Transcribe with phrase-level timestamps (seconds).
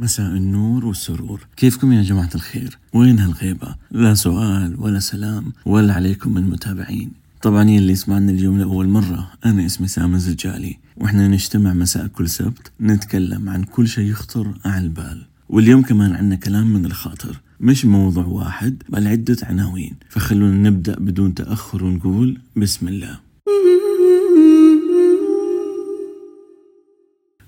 [0.00, 1.40] مساء النور والسرور.
[1.56, 7.62] كيفكم يا جماعة الخير؟ وين هالغيبة؟ لا سؤال ولا سلام ولا عليكم من متابعين طبعا
[7.62, 13.48] اللي يسمعنا اليوم لأول مرة أنا اسمي سامي الزجالي وإحنا نجتمع مساء كل سبت نتكلم
[13.48, 15.26] عن كل شيء يخطر على البال.
[15.48, 19.96] واليوم كمان عنا كلام من الخاطر مش موضوع واحد بل عدة عناوين.
[20.08, 23.18] فخلونا نبدأ بدون تأخر ونقول بسم الله.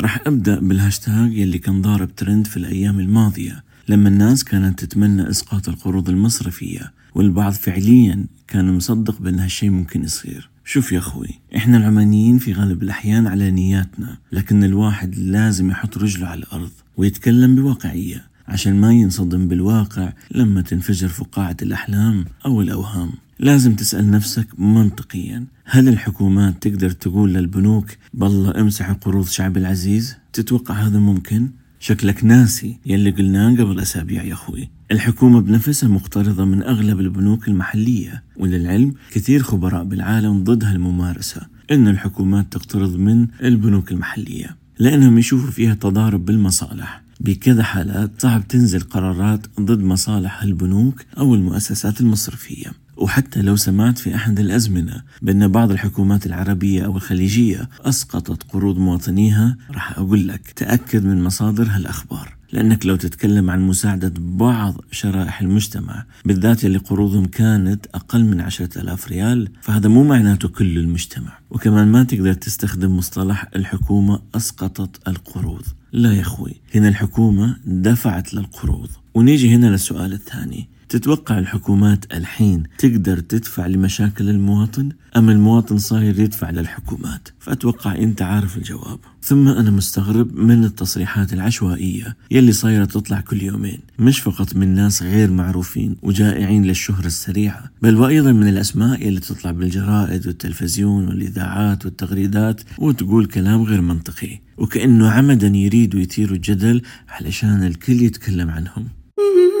[0.00, 5.68] راح أبدأ بالهاشتاج يلي كان ضارب ترند في الأيام الماضية لما الناس كانت تتمنى إسقاط
[5.68, 10.48] القروض المصرفية والبعض فعليا كان مصدق بأن هالشي ممكن يصير.
[10.64, 16.26] شوف يا أخوي إحنا العمانيين في غالب الأحيان على نياتنا لكن الواحد لازم يحط رجله
[16.26, 23.10] على الأرض ويتكلم بواقعية عشان ما ينصدم بالواقع لما تنفجر فقاعة الأحلام أو الأوهام.
[23.38, 30.74] لازم تسأل نفسك منطقيا هل الحكومات تقدر تقول للبنوك بالله امسحوا قروض شعب العزيز تتوقع
[30.74, 31.48] هذا ممكن؟
[31.80, 34.68] شكلك ناسي يلي قلناه قبل أسابيع يا أخوي.
[34.92, 42.52] الحكومة بنفسها مقترضة من أغلب البنوك المحلية وللعلم كثير خبراء بالعالم ضد هالممارسة إن الحكومات
[42.52, 47.02] تقترض من البنوك المحلية لأنهم يشوفوا فيها تضارب بالمصالح.
[47.20, 52.85] بكذا حالات صعب تنزل قرارات ضد مصالح البنوك أو المؤسسات المصرفية.
[52.96, 59.56] وحتى لو سمعت في أحد الأزمنة بأن بعض الحكومات العربية أو الخليجية أسقطت قروض مواطنيها
[59.70, 66.04] راح أقول لك تأكد من مصادر هالأخبار لأنك لو تتكلم عن مساعدة بعض شرائح المجتمع
[66.24, 71.38] بالذات اللي قروضهم كانت أقل من عشرة ألاف ريال فهذا مو معناته كل المجتمع.
[71.50, 75.62] وكمان ما تقدر تستخدم مصطلح الحكومة أسقطت القروض.
[75.92, 78.88] لا يا أخوي هنا الحكومة دفعت للقروض.
[79.14, 80.68] ونيجي هنا للسؤال الثاني.
[80.88, 88.56] تتوقع الحكومات الحين تقدر تدفع لمشاكل المواطن؟ أم المواطن صاير يدفع للحكومات؟ فأتوقع أنت عارف
[88.56, 88.98] الجواب.
[89.22, 93.78] ثم أنا مستغرب من التصريحات العشوائية يلي صايرة تطلع كل يومين.
[93.98, 99.50] مش فقط من ناس غير معروفين وجائعين للشهرة السريعة بل وأيضا من الأسماء يلي تطلع
[99.50, 108.02] بالجرائد والتلفزيون والإذاعات والتغريدات وتقول كلام غير منطقي وكأنه عمدا يريدوا يثيروا الجدل علشان الكل
[108.02, 108.88] يتكلم عنهم.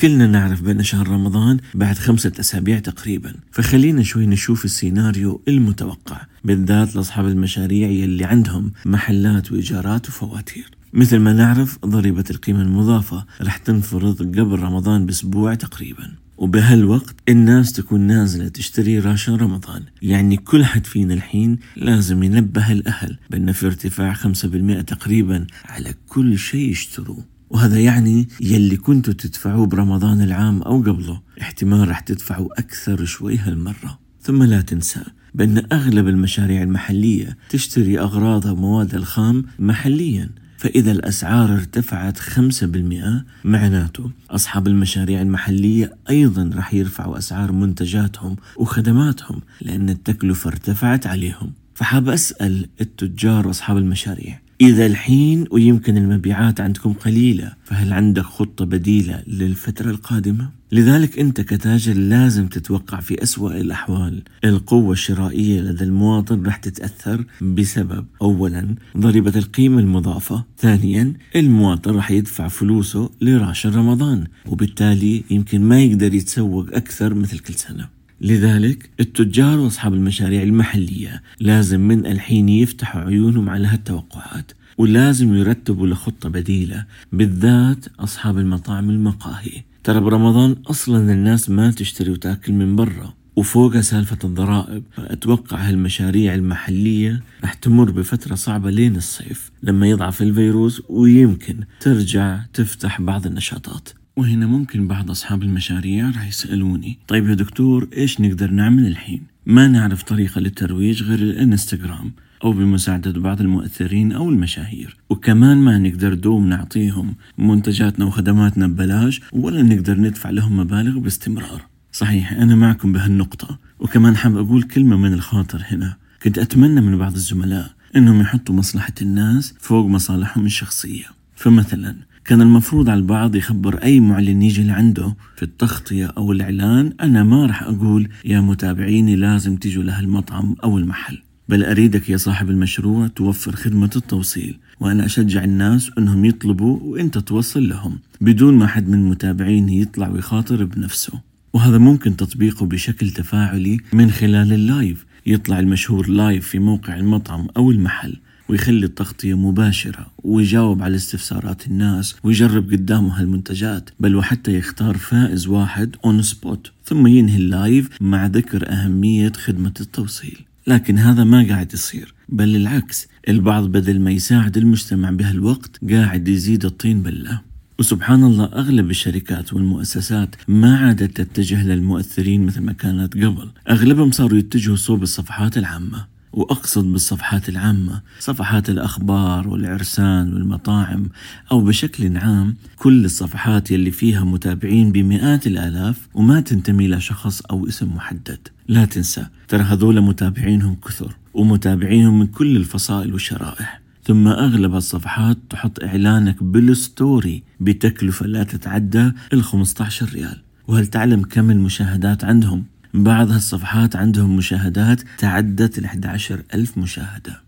[0.00, 3.34] كلنا نعرف بأن شهر رمضان بعد خمسة أسابيع تقريبا.
[3.52, 10.70] فخلينا شوي نشوف السيناريو المتوقع بالذات لأصحاب المشاريع يلي عندهم محلات وإيجارات وفواتير.
[10.92, 16.12] مثل ما نعرف ضريبة القيمة المضافة رح تنفرض قبل رمضان بأسبوع تقريبا.
[16.36, 19.82] وبهالوقت الناس تكون نازلة تشتري راشن رمضان.
[20.02, 26.38] يعني كل حد فينا الحين لازم ينبه الأهل بأن في ارتفاع 5% تقريبا على كل
[26.38, 27.37] شيء يشتروه.
[27.50, 31.20] وهذا يعني يلي كنتوا تدفعوه برمضان العام أو قبله.
[31.40, 33.98] احتمال رح تدفعوا أكثر شوي هالمرة.
[34.22, 35.02] ثم لا تنسى
[35.34, 40.30] بأن أغلب المشاريع المحلية تشتري أغراضها وموادها الخام محليا.
[40.58, 49.90] فإذا الأسعار ارتفعت 5% معناته أصحاب المشاريع المحلية أيضا رح يرفعوا أسعار منتجاتهم وخدماتهم لأن
[49.90, 51.52] التكلفة ارتفعت عليهم.
[51.74, 59.22] فحاب أسأل التجار وأصحاب المشاريع إذا الحين ويمكن المبيعات عندكم قليلة فهل عندك خطة بديلة
[59.26, 66.56] للفترة القادمة؟ لذلك أنت كتاجر لازم تتوقع في أسوأ الأحوال القوة الشرائية لدى المواطن راح
[66.56, 75.60] تتأثر بسبب أولا ضريبة القيمة المضافة ثانيا المواطن راح يدفع فلوسه لراشن رمضان وبالتالي يمكن
[75.60, 82.48] ما يقدر يتسوق أكثر مثل كل سنة لذلك التجار وأصحاب المشاريع المحلية لازم من الحين
[82.48, 89.62] يفتحوا عيونهم على هالتوقعات ولازم يرتبوا لخطه بديلة بالذات أصحاب المطاعم المقاهي.
[89.84, 94.82] ترى برمضان أصلا الناس ما تشتري وتأكل من برا وفوقها سالفة الضرائب.
[94.92, 103.00] فأتوقع هالمشاريع المحلية رح تمر بفترة صعبة لين الصيف لما يضعف الفيروس ويمكن ترجع تفتح
[103.00, 103.88] بعض النشاطات.
[104.18, 109.68] وهنا ممكن بعض أصحاب المشاريع راح يسألوني طيب يا دكتور إيش نقدر نعمل الحين؟ ما
[109.68, 112.12] نعرف طريقة للترويج غير الإنستغرام
[112.44, 114.96] أو بمساعدة بعض المؤثرين أو المشاهير.
[115.10, 121.62] وكمان ما نقدر دوم نعطيهم منتجاتنا وخدماتنا ببلاش ولا نقدر ندفع لهم مبالغ باستمرار.
[121.92, 123.58] صحيح أنا معكم بهالنقطة.
[123.78, 125.96] وكمان حاب أقول كلمة من الخاطر هنا.
[126.22, 131.06] كنت أتمنى من بعض الزملاء أنهم يحطوا مصلحة الناس فوق مصالحهم الشخصية.
[131.36, 131.96] فمثلا
[132.28, 136.92] كان المفروض على البعض يخبر أي معلن يجي لعنده في التغطية أو الإعلان.
[137.00, 142.50] أنا ما راح أقول يا متابعيني لازم تيجوا لهالمطعم أو المحل بل أريدك يا صاحب
[142.50, 148.88] المشروع توفر خدمة التوصيل وأنا أشجع الناس أنهم يطلبوا وأنت توصل لهم بدون ما حد
[148.88, 151.20] من متابعيني يطلع ويخاطر بنفسه.
[151.52, 157.46] وهذا ممكن تطبيقه بشكل تفاعلي من خلال ال live يطلع المشهور live في موقع المطعم
[157.56, 158.16] أو المحل.
[158.48, 163.90] ويخلي التغطية مباشرة ويجاوب على استفسارات الناس ويجرب قدامه هالمنتجات.
[164.00, 169.74] بل وحتى يختار فائز واحد on spot ثم ينهي ال live مع ذكر أهمية خدمة
[169.80, 170.38] التوصيل.
[170.66, 172.14] لكن هذا ما قاعد يصير.
[172.28, 177.40] بل العكس البعض بدل ما يساعد المجتمع بهالوقت قاعد يزيد الطين بله
[177.78, 183.50] وسبحان الله أغلب الشركات والمؤسسات ما عادت تتجه للمؤثرين مثل ما كانت قبل.
[183.70, 186.17] أغلبهم صاروا يتجهوا صوب الصفحات العامة.
[186.32, 191.08] وأقصد بالصفحات العامة صفحات الأخبار والعرسان والمطاعم
[191.52, 197.94] أو بشكل عام كل الصفحات يلي فيها متابعين بمئات الآلاف وما تنتمي لشخص أو اسم
[197.94, 198.48] محدد.
[198.68, 203.80] لا تنسى ترى هذول متابعينهم كثر ومتابعينهم من كل الفصائل والشرائح.
[204.04, 210.42] ثم أغلب الصفحات تحط إعلانك بالستوري بتكلفة لا تتعدى ال 15 ريال.
[210.68, 212.64] وهل تعلم كم المشاهدات عندهم؟
[212.94, 217.40] بعض هالصفحات عندهم مشاهدات تعدت ال 11 ألف مشاهدة.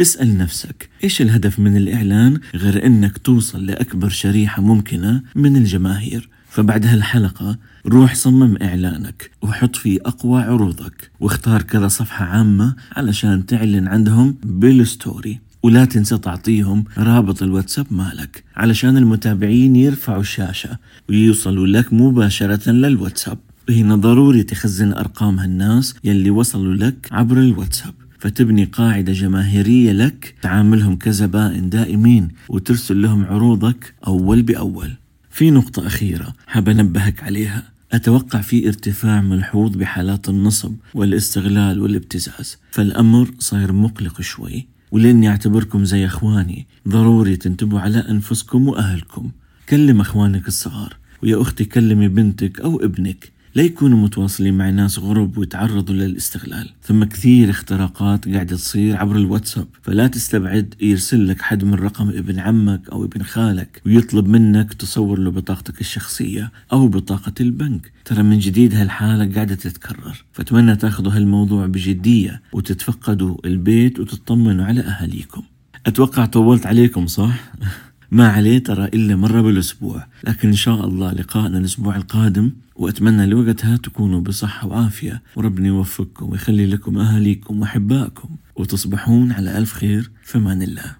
[0.00, 6.86] اسأل نفسك إيش الهدف من الإعلان غير أنك توصل لأكبر شريحة ممكنة من الجماهير؟ فبعد
[6.86, 14.36] هالحلقة روح صمم إعلانك وحط فيه أقوى عروضك واختار كذا صفحة عامة علشان تعلن عندهم
[14.42, 15.40] بالستوري.
[15.62, 20.78] ولا تنسى تعطيهم رابط الواتساب مالك علشان المتابعين يرفعوا الشاشة
[21.08, 23.38] ويوصلوا لك مباشرة للواتساب.
[23.70, 27.94] هنا ضروري تخزن أرقام هالناس يلي وصلوا لك عبر الواتساب.
[28.18, 34.90] فتبني قاعدة جماهيرية لك تعاملهم كزبائن دائمين وترسل لهم عروضك أول بأول.
[35.30, 37.62] في نقطة أخيرة حاب أنبهك عليها.
[37.92, 42.58] أتوقع في ارتفاع ملحوظ بحالات النصب والاستغلال والابتزاز.
[42.70, 46.66] فالأمر صاير مقلق شوي ولأني أعتبركم زي إخواني.
[46.88, 49.30] ضروري تنتبهوا على أنفسكم وأهلكم.
[49.68, 53.35] كلم إخوانك الصغار ويا أختي كلمي بنتك أو ابنك.
[53.56, 56.70] لا يكونوا متواصلين مع ناس غرب ويتعرضوا للاستغلال.
[56.82, 59.66] ثم كثير اختراقات قاعدة تصير عبر الواتساب.
[59.82, 65.18] فلا تستبعد يرسل لك حد من رقم ابن عمك أو ابن خالك ويطلب منك تصور
[65.18, 67.92] له بطاقتك الشخصية أو بطاقة البنك.
[68.04, 70.24] ترى من جديد هالحالة قاعدة تتكرر.
[70.32, 75.42] فأتمنى تاخذوا هالموضوع بجدية وتتفقدوا البيت وتطمنوا على أهاليكم.
[75.86, 77.34] أتوقع طولت عليكم صح؟
[78.10, 80.06] ما عليه ترى إلا مرة بالأسبوع.
[80.24, 85.22] لكن إن شاء الله لقائنا الأسبوع القادم وأتمنى لوقتها تكونوا بصحة وعافية.
[85.36, 90.96] وربنا يوفقكم ويخلي لكم أهاليكم وأحبائكم وتصبحون على ألف خير في أمان الله.